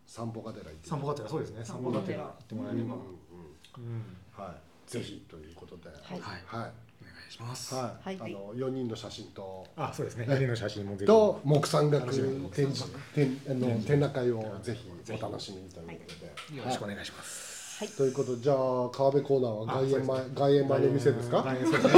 [0.05, 0.89] 散歩がてら行って。
[0.89, 1.63] 散歩がてらそうですね。
[1.63, 3.95] 散歩がてら行ってもらえれば、うんうんうん。
[3.95, 4.03] うん。
[4.37, 4.55] は
[4.87, 4.91] い。
[4.91, 5.89] ぜひということで。
[5.89, 6.43] はいはい。
[6.45, 6.71] はい。
[7.01, 8.17] お願いします、はい。
[8.17, 8.33] はい。
[8.33, 9.65] あの4人の写真と。
[9.75, 10.27] あそうですね。
[10.29, 11.07] 屋根の写真もぜひ。
[11.07, 12.05] と木産学
[12.51, 16.57] 展示展あの展覧会をぜひお楽しみにということで。
[16.57, 17.52] よろしくお願いします、
[17.97, 21.43] ということでじゃあ川辺コーナーは外苑前外苑前の店ですか？
[21.43, 21.79] 外苑ですね。
[21.81, 21.97] 外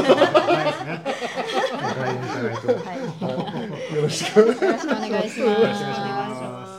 [0.55, 1.03] 苑ですね
[1.95, 2.97] 外苑行かないとはい。
[3.21, 3.31] は
[3.91, 3.95] い。
[3.95, 4.41] よろしく。
[4.41, 4.95] お願いします。
[4.95, 6.75] よろしくお願いします。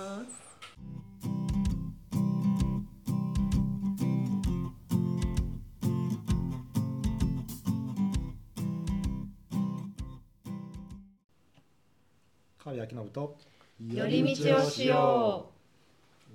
[12.59, 13.39] 川辺明信と
[13.81, 14.95] 寄り道をしよ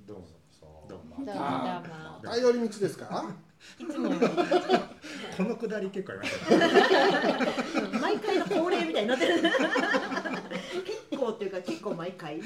[0.08, 0.16] どう。
[0.16, 0.20] もどうう。
[0.22, 0.28] も
[0.92, 1.26] どうも。
[1.26, 1.42] どうも。
[2.22, 3.34] 大寄り道ですか？
[3.80, 4.10] いつも。
[4.10, 9.36] このくだり結構ありましたね毎回の恒例みたいになってる。
[9.42, 9.52] 結
[11.18, 12.42] 構っていうか結構毎回。
[12.42, 12.46] ち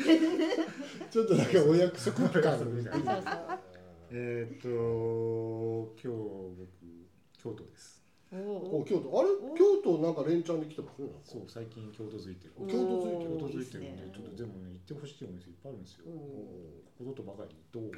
[1.20, 3.60] ょっとなんかお約束感そうそうそうそう。
[4.12, 4.68] えーっと
[6.04, 6.20] 今日
[6.56, 6.70] 僕
[7.42, 8.04] 京都です。
[8.32, 8.82] おお。
[8.82, 9.20] お京都。
[9.20, 9.30] あれ？
[9.58, 11.10] 京都なんか連チャンで来てますね。
[11.24, 12.54] そう最近京都づいてる。
[12.58, 13.40] お京都づいてる？
[13.40, 16.06] 京都づいてるんいいっすねでちょっとでもね行ってほしいお店いっぱいあるんですよ。
[16.06, 16.14] お
[17.04, 17.90] こことばかりどう？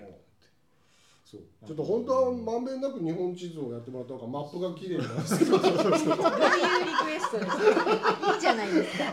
[1.29, 5.59] そうちょっと本当はまんべんなく日本地図をやってもらった方がマップが綺麗なんですけど。
[5.59, 8.33] どういうリクエストですか？
[8.33, 9.03] いいじゃないですか。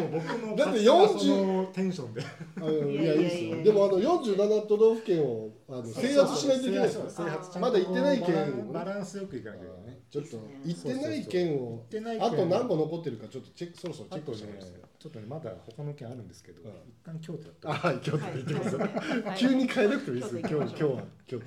[0.00, 2.24] もう僕のだって勝手な40そのテンションで
[2.56, 3.62] あのいやいいですよ。
[3.62, 7.08] でもあの47都道府県をあの制圧しないといけないですよ。
[7.08, 14.72] 制圧まだ行ってない県バランスよくいかなきゃいけないねちょっと行ってない県を行ってない県あと何個残ってるかちょっとチェックそろそろチェッあとねクしてます。
[14.98, 16.70] ちょっとねまだ他の県あるんですけど、うん。
[16.70, 17.70] 一旦京都やった。
[17.70, 18.76] あはい京都で行ってます。
[18.76, 19.38] はい。
[19.38, 20.40] 急に変えなくてもいいですよ。
[20.40, 21.46] 今日今日は京都。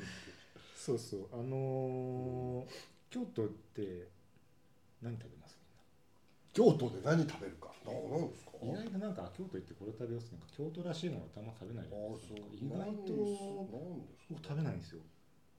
[0.75, 1.27] そうそう。
[1.33, 2.67] あのー、
[3.09, 4.07] 京都って
[5.01, 5.59] 何食べます？
[6.53, 7.73] 京都で何食べるか。
[7.85, 8.51] ななんですか？
[8.63, 12.35] 意外となんか京都行ってこれ食べようってなんか京都らしいのはあんま食べないじゃないあですか。
[12.37, 12.55] そう。
[12.55, 15.01] 意外となんです僕食べないんですよ。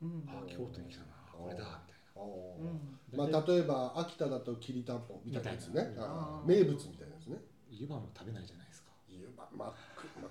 [0.02, 0.24] うん。
[0.26, 1.06] あ京都に来たな。
[1.30, 1.93] これだみたいあうんー
[3.14, 5.82] まあ例えば秋田だときりたんぽみたいなやつね。
[6.46, 7.38] 名物みたいなやつね。
[7.70, 8.90] 湯葉も食べないじゃないですか。
[9.08, 9.74] いやまあ、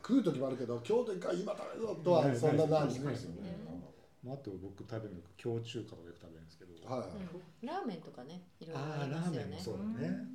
[0.06, 3.58] 食う時もあるけど京都行くから今食べるぞとはそんな何ないでですよね。
[4.24, 7.68] まあ、あと僕食べるの京中華とかよく食べるんですけど、はい、うん。
[7.68, 9.38] ラーメンとかね、いろいろありますよね。
[9.38, 9.60] ラーメンも。
[9.60, 10.28] そうだね、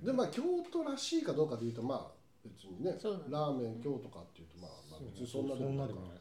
[0.00, 0.04] うん。
[0.04, 6.17] でまあ京都らしいかどうかでいうとまあ別にねそうなんだラーメン京都かっていうとまあ、まあ、別にそんなそんなででもないもない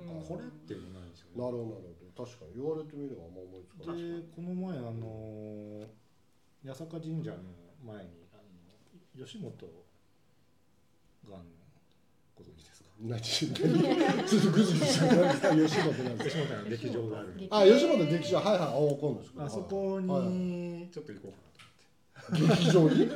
[0.00, 1.42] かこれっていうのないんですよね。
[1.42, 2.24] なるほどなるほど。
[2.24, 4.02] 確かに言われてみればあんま思いつかない。
[4.02, 5.86] でこの前あの
[6.66, 7.38] 八坂神社の
[7.84, 11.44] 前にあの吉本があの
[12.34, 12.90] ご存知ですか？
[13.00, 13.20] 何？
[13.20, 13.68] ちょっとグ
[14.28, 15.08] ズグズしちゃう
[15.66, 18.58] 吉本なんです吉本の劇場があるあ吉本劇場はいはい。
[18.58, 19.44] あわかんないですけど。
[19.44, 20.28] あそこはいはい。
[20.28, 23.10] にちょっと行こうか劇場に？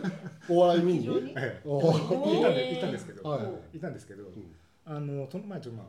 [0.48, 1.00] お笑い見に？
[1.00, 1.34] 劇場に。
[1.34, 1.68] なと、ええ。
[1.68, 3.42] お行ったんで行ったんですけど、はい。
[3.42, 4.26] 行ったんですけど、ん。
[4.86, 5.86] あのその前ちょっとまあ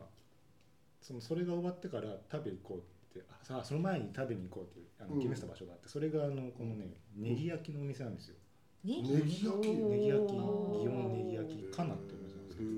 [1.06, 2.74] そのそれが終わってから食べ行こ
[3.14, 8.34] うってあさあその前に食べに行こうっていうあのうん決めてた場所があってそれがあのこのねネギ焼きのお店なんですよ。
[8.82, 9.02] ね。
[9.02, 12.70] ネギ焼きネギ焼き祇園ネギ焼きかなっていうお店なんですけど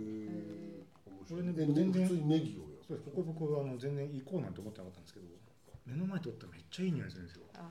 [1.05, 3.11] ここれねれね全然普通にネギをよそうです。
[3.11, 5.27] ここ僕あの全然行こうなんて思ってなかったんですけど
[5.87, 7.43] 目の前通ったらめっちゃいい匂いするんですよ。
[7.57, 7.64] あ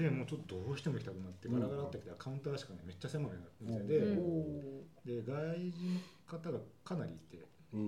[0.00, 4.88] でもうちょっとどうしても行きたくなってガラガラってきたらカウンターしかねめっちゃ狭い店うでん。
[5.04, 7.86] で外人の方がかなりいてううん。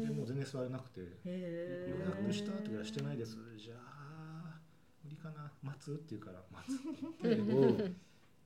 [0.02, 3.36] でもう全然座れなくてへ予約したとかしてないです。
[3.56, 4.58] じゃあ
[5.04, 5.50] 無理かな。
[5.62, 6.84] 待つって言うから待つって
[7.22, 7.96] 言ってうん。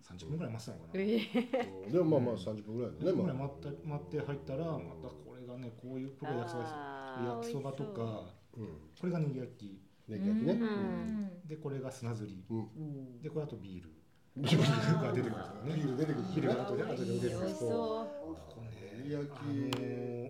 [0.07, 1.93] 30分ぐらい待ってたのかな。
[1.93, 3.29] でもまあまあ30分ぐらいだね30分ぐまあ。
[3.29, 8.63] らい待って待って入ったらまたこれがねこういうプロ焼きそば焼きそばとかう。
[8.63, 8.67] ん。
[9.01, 9.81] これがネギ焼き。
[10.09, 10.53] ネギ焼きね。
[10.53, 11.49] うん。
[11.49, 12.45] でこれが砂ずり。
[12.49, 13.21] うん。
[13.23, 13.91] でこれあとビール
[14.37, 15.87] ビビールが出てくるんですよね。
[15.87, 18.07] ール出てくるビールが後で後で出てくるこ
[18.53, 18.69] こね
[19.01, 19.33] ネギ焼き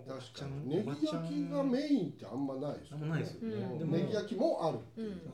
[0.06, 4.78] 確かにネギ焼きがメインってあんまないですあんまないですよね、ネギ焼きもある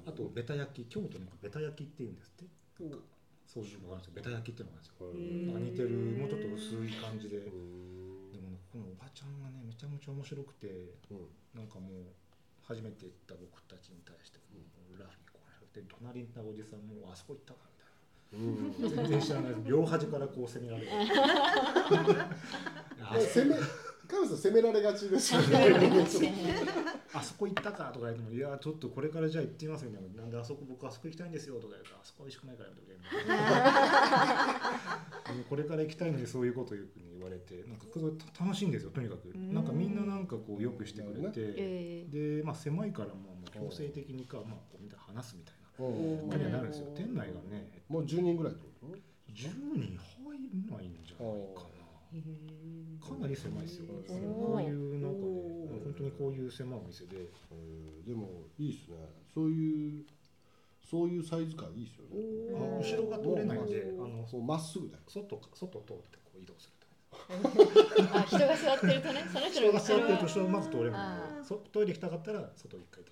[0.06, 2.98] あとベタ焼き京都のベタ焼きっていうんですってうん
[3.46, 5.12] そういうのがあるんですよベタ焼きっていうのがある
[5.61, 5.85] んですよ。
[5.85, 8.32] 似てるもうちょっと薄い感じで、うん。
[8.32, 12.16] でもこのおばちゃんがねめちゃめちゃ面白くてうんなんかもう
[12.64, 14.64] 初めて行った僕たちに対しても
[14.96, 17.71] うラフにこうやって隣にいたおじさんもうあそこ行ったかみたいなうん
[18.32, 20.88] 全然知らない両端からこう攻められる。
[23.02, 23.56] あ攻め
[24.26, 25.56] さん攻められがちですよね。
[27.14, 32.96] あそこ行ったかとか言ってもいやちょっとこれからじゃあ行ってみますみたいななんであそこ僕あそこ行きたいんですよとか言うとあそこ美味しくないからみたい
[35.32, 37.86] なこれから行きたいんでそういうことをよく言われてなんか
[38.40, 39.28] 楽しいんですよとにかく。
[39.28, 39.52] ん。
[39.52, 46.30] なんかみんななんかこうよくしてくれて、えでまあ狭いからまあまあ強制的にかまあこうみたいな話すみたいなうん。
[46.30, 46.86] 感じになるんですよ。
[46.94, 48.96] 店内がねもう10人ぐらいってこと
[49.32, 51.82] ？10人入んないんじゃないかな。
[53.00, 53.86] かなり狭いですよ。
[54.06, 57.16] こういうなんかね本当にこういう狭いお店で。
[57.50, 58.08] えー。
[58.08, 58.96] でもいいですね。
[59.32, 60.04] そういう
[60.88, 62.20] そういうサイズ感いいですよね。
[62.54, 65.02] あ後ろが通れないんであのそうまっすぐだよ。
[65.08, 66.72] 外か外通ってこう移動する
[68.12, 73.12] あ人が座ってるとねその人が座ってると後ろまず通れないんあでそトイレ行きたかったら外一回出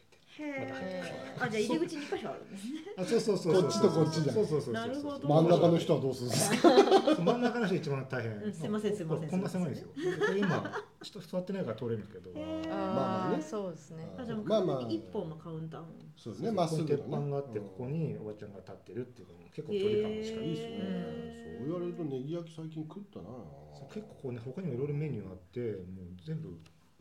[1.40, 2.80] あじゃあ入り口に2箇所あるんですね。
[2.96, 3.54] あそうそうそう。
[3.54, 4.34] そうこっちとこっちじゃん。
[4.36, 4.74] そうそうそうそう。
[4.74, 5.28] なるほど。
[5.28, 6.68] 真ん中の人はどうするんですか？
[7.16, 7.24] そう。
[7.24, 9.70] 真ん中の人一番大変、うんすいませんすいませんこんな狭いん。
[9.74, 9.88] ですよ。
[9.94, 10.72] でこれ今
[11.02, 12.30] 人座ってないから通れるんですけど。
[12.32, 13.42] まあまあね。
[13.42, 14.08] そうですね。
[14.18, 14.86] あじゃあもうまあまあ。
[14.90, 15.82] 一本のカウンター。
[16.16, 16.52] そうですね。
[16.52, 23.24] まっすぐ鉄板があってうんここにおばちゃんが立ってるっていうのも結構距離感しかいいですよね、へそう言われるとネギ焼き最近食ったな。
[23.72, 26.52] そう結構こうね他にもいろいろメニューあってもう全部う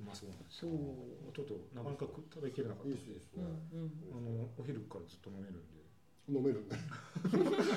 [0.04, 0.72] まそうなんですよ
[1.34, 3.08] ちょっとなかなか食食べきれなかったいいです。
[3.08, 3.44] いいですね。
[3.74, 3.92] うんうん。
[4.14, 5.80] あのお昼からずっと飲めるんで。
[6.30, 6.78] 飲めるね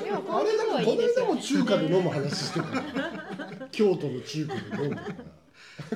[0.04, 5.22] でもあれだはいこのいでも中華で飲む話してたから京都の中華で飲んでたか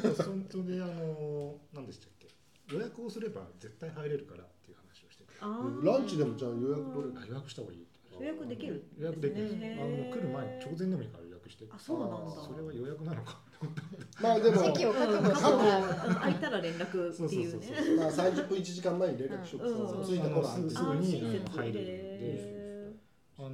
[0.09, 2.29] ら本当であの何でしたっけ。
[2.73, 5.35] 予約をすれば絶対入れるからっていう話をしてて。
[5.39, 7.87] ランチでもじゃあ予約取れるあ予約した方がいい
[8.19, 9.45] 予約できる予約できる。
[9.45, 11.67] あの来る前に直前でもいいから予約して。
[11.69, 12.17] あそうなんだ。
[12.17, 13.43] あそれは予約なのか
[14.21, 15.43] まあでも席を確保して
[16.15, 17.61] 空いたら連絡っていう。
[17.61, 17.67] ね
[17.99, 20.07] まあ30分1時間前に連絡しよううん。
[20.07, 22.93] 着いた頃すぐに入れるんでへ
[23.39, 23.49] あの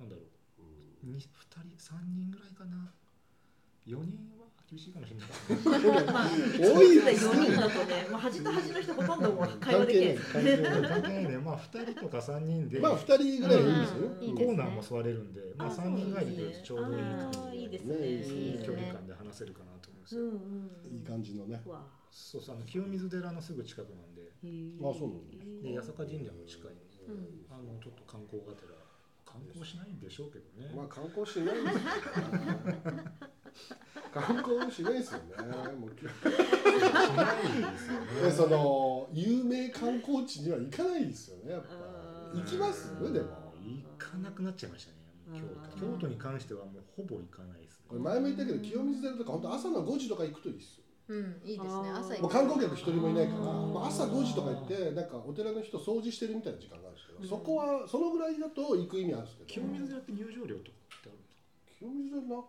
[0.00, 1.06] なんだろう。
[1.06, 1.28] に2人
[1.76, 2.92] 3人ぐらいかな。
[3.86, 4.33] 4人は
[4.74, 5.28] 厳しいかもしれない。
[6.04, 10.16] ーまあ 多いで4人だとね、まあ、端と端の人ほとんどもう会話できない。
[10.16, 10.82] 関係ない。
[10.82, 11.28] 関係ない。
[11.28, 18.08] ねまあ2人とか3人でまあ2人ぐらいいいですよコーナーも座れるんで、まあ、あ3人ぐらいでちょうどいい感じいいですね。
[18.08, 21.62] いい距離感で話せるかなと思うんですよ、うんうんいい感じのね。
[22.10, 24.24] そうそうあの清水寺のすぐ近くなんで。
[24.44, 26.72] あそうなで八坂神社も近い
[27.50, 28.84] あのちょっと観光がてら。
[29.34, 31.78] 観光しないんでしょうけどね、まあ観光しないんです
[34.12, 35.34] 観光しないですよね。
[35.78, 35.90] もう。
[35.90, 41.68] しないですよねでその有名観光地には行かないですよねやっぱ。
[42.32, 42.40] うん。
[42.40, 43.52] 行きますでも。
[43.64, 44.98] 行かなくなっちゃいましたね
[45.32, 45.40] 京
[45.80, 45.98] 都うん。
[45.98, 46.06] 京都。
[46.08, 47.84] に関してはもうほぼ行かないですね。
[47.88, 50.84] これ前も言ったけど清水寺とか本当朝の5時とか行くといいですよ。
[51.06, 51.90] うんいいですね。
[51.90, 52.22] 朝行く。
[52.22, 59.48] もう観光客一人もいないから、まあ、朝5時とか行ってなんかお寺の人掃除してるみたいな時間があるんですけど、そこはそのぐらいだと行く意味あるんですけど。
[59.48, 61.76] 清水寺って入場料とかってあるんですか？
[61.76, 62.48] 清水寺なか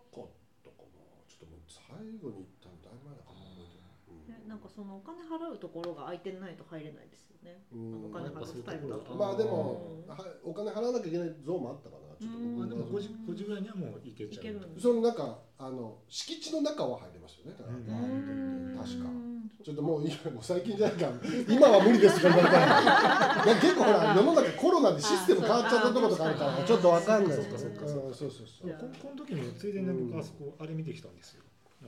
[0.64, 7.62] たかなちょっともう最後に行ったのだいぶ前だから覚えてないねなんかそのお金払うところが空いてないと入れないですよね。
[7.72, 8.10] うん。
[8.10, 9.14] お金払うスタイルだと。
[9.14, 14.30] まあでも、はお金払わなきゃいけないゾーンもあったかなちょっとでも5僕時 ,5 時ぐらいにはもう行けちゃう。
[14.30, 17.54] 行けるんだその中あの敷地の中は入れますよね。
[17.54, 19.08] 確か。
[19.08, 19.50] うん。
[19.62, 21.06] ちょっともう今もう最近じゃないか。
[21.06, 21.12] ら
[21.48, 27.36] 今は無理ですとか言われたらいや結構ほら世の中コロナでシステム変わっちゃったところとかあるからちょっとわかんない。
[27.36, 31.42] そっかそうんそうそうこの時についでに僕あそこあれ見てきたんですよ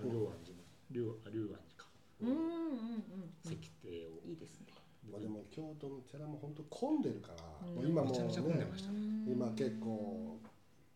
[0.04, 1.88] 龍安寺の龍龍安寺か。
[2.20, 4.20] うんうんうん石庭を。
[4.24, 4.66] いいですね。
[5.10, 7.74] まあでも京都の寺も本当混んでるから、うん。
[7.76, 8.90] もう今もう、めちゃめちゃ混んでねました。
[8.90, 10.38] 今結構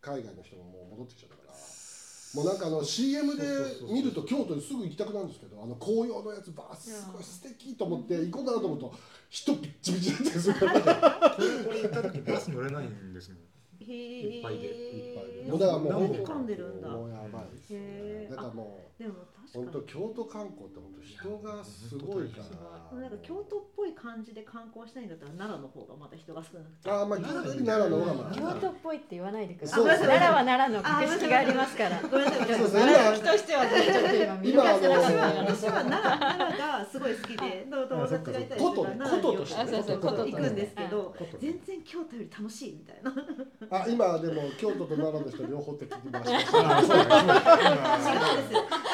[0.01, 1.53] 海外の人ももう戻ってきちゃったから。
[2.33, 3.43] もうなんかあの CM で
[3.91, 8.93] 見ると京都にすぐ行きたくなるんですけどあの紅葉のやつばーすごい素敵と思って行こうかなと思うと
[9.29, 10.55] 人びっちびちだったりする。
[10.55, 11.41] か らこ
[11.71, 13.39] れ行った時バス乗れないんですもん
[13.91, 15.43] いっぱいでいっぱいで。
[15.43, 16.89] でもうだからもう何で混んでるんだ。
[16.89, 19.65] もうやばいですよねだからもでもう確かに。
[19.65, 22.99] 本当京都観光って本当人がすごいから。
[22.99, 26.89] なんか京都っぽい感じで観光したいんだったら奈良の方がまた人が少なくて。
[26.89, 28.33] ああまあ京都より奈良の方がまあ。
[28.33, 29.83] 京都っぽいって言わないでください。
[29.83, 32.01] 奈良は奈良の格式がありますから。
[32.01, 32.47] ごめんなさい。
[32.47, 35.11] 奈良としては今見逃せなかった。
[35.11, 43.11] 今あの私は奈良奈良がすごい好きで友達がいたりするから奈良によくことねあそうそうことと行くんですけど全然京都より楽しいみたいな
[43.75, 46.61] あ今でも京都と奈良の人両方敵に回しました。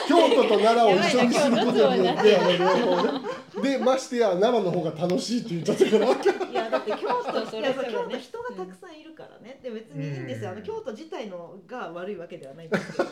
[0.08, 3.20] 京都と奈良を一緒にすることによってあの両方ね。
[3.62, 13.06] でましてや奈良の方が楽しいって言っちゃったからいややだって京都そいやれぞれね京都人がたくさんいるからね、で別にいいんですよ、あの京都自体のが悪いわけではないんですよ、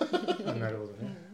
[0.56, 1.28] なるほどね。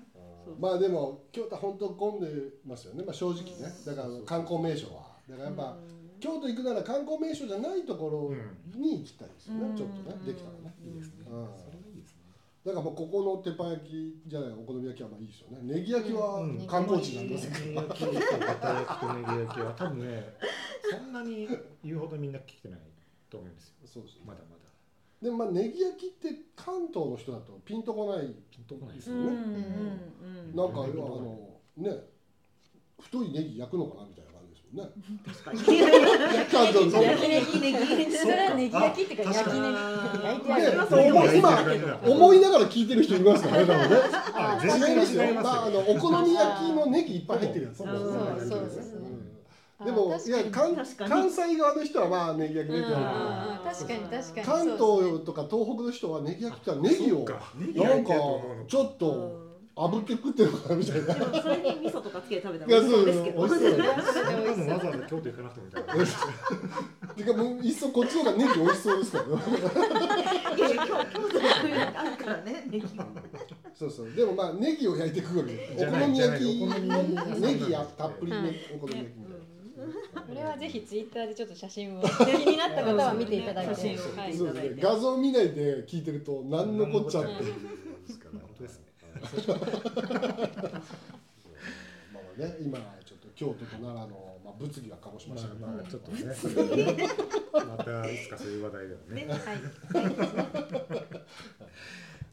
[0.59, 2.27] まあでも京都は本当混んで
[2.65, 3.51] ますよね、まあ、正直ね。
[3.85, 5.13] だから観光名所は。
[5.29, 5.77] だからやっぱ、
[6.23, 9.75] 京都行くなら観光名所じゃないところに行きたいですよね、うん。
[9.75, 11.27] ちょっとねできたらね、いいですね。
[11.27, 11.51] うん。
[11.51, 12.31] それはいいですね。
[12.63, 15.59] だからもうここの鉄板焼きじゃないお好み焼きはまあいいですよね。
[15.67, 16.63] ネギ焼きはうん。
[16.63, 20.35] 観光地になりますけど、ネギ焼きとバター焼きとネギ焼きは多分ね、
[20.91, 21.49] そんなに
[21.83, 22.79] 言うほどみんな聞いてない
[23.27, 23.75] と思うんですよ。
[23.83, 24.63] そうですねまだまだ。
[25.19, 29.35] でもまあネギ焼きって関東の人だとピンとこないピンとこないですうんよね。
[29.35, 30.55] うんうん。
[30.55, 31.91] なんかあうんのね
[33.01, 34.32] 太いネギ焼くのかなみたいな
[34.73, 34.89] ね。
[35.25, 35.59] 確かに。
[36.51, 37.71] 関東の人焼きネギネ
[38.05, 41.49] ギそれはネギ焼きってかあ焼きネギ今
[42.05, 43.95] 思いながら聞いてる人いますからね多分ね。
[44.33, 45.23] あ違いますよ。
[45.23, 45.51] 違いますよ。
[45.51, 47.77] まああのお好み焼きのネギいっぱい入ってるやつ。
[47.77, 48.63] そうそうそう。
[48.65, 49.33] ですねうん
[49.85, 50.75] でもいや関
[51.09, 54.45] 関西側の人はまあネギ焼き出てる確かに確かに。
[54.45, 54.79] 関東
[55.25, 57.25] とか東北の人はネギ焼きってネギを
[57.75, 58.13] なんか
[58.67, 59.42] ちょっと
[59.75, 61.13] 炙って食ってるのかなみたいな。
[61.15, 63.47] でもそれに味噌とかつけて食べたいやら美味しそうですけど。
[63.47, 63.77] 美味しそう。
[63.77, 65.93] だよ多分わざわざ京都行かなくてもみたいな。
[67.15, 69.31] てかもういっそこっちの方がネギ美味しそうですからね。
[69.33, 71.27] いや京都の
[71.61, 72.87] 冬なんかあるからねネギ
[73.73, 74.11] そうそう。
[74.11, 77.05] でもまあネギを焼いて食うわけお好み焼きじゃないお好み焼
[77.35, 80.21] きネギやたっぷりねはいお好み焼きみたいな。
[80.21, 82.05] これはぜひツイッターでちょっと写真を気
[82.45, 84.13] になった方は見ていただいて、そうです
[84.53, 84.75] ね。
[84.79, 87.29] 画像見ないで聞いてると何のこっちゃって。
[87.31, 87.37] うん。
[87.41, 87.49] 本
[88.55, 88.85] 当ですね。
[92.13, 96.19] まあね今ちょっと京都と奈良のまあ物議は醸しまましたけどあまあちょっとね。
[97.53, 99.25] またいつかそういう話題ではね。
[99.27, 99.57] はい。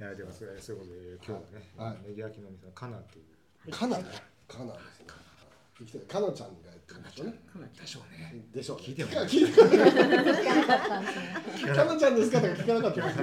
[0.01, 1.45] いやでもそれそういうことで今日はね、
[1.77, 2.09] はい。
[2.09, 3.71] ネギ焼きのお店のカナっていう。
[3.71, 3.99] カナ。
[3.99, 4.05] ね
[4.49, 5.07] カナですね。
[5.81, 7.35] 行きたいカナちゃんがやってるんでしょうね。
[7.81, 8.35] でしょうね。
[8.53, 8.83] でしょうね。
[8.85, 9.15] 聞いても聞
[11.75, 12.41] かなちゃんですか？
[12.41, 13.19] とか聞かなかったです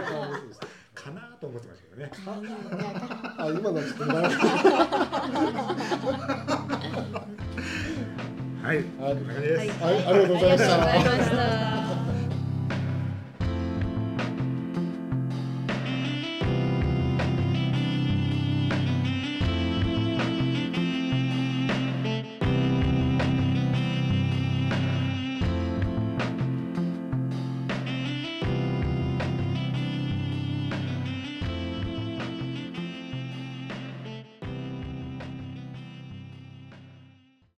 [1.03, 2.11] かなと思ってましたけどね。
[3.37, 3.97] あ今のはちょっ
[8.63, 8.77] はい。
[8.77, 9.79] はいこんな感じです。
[9.79, 11.37] たはいありがとうございましたありがとうございま
[11.77, 11.86] した。